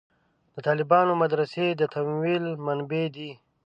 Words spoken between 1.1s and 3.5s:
مدرسې تمویل منبعې دي.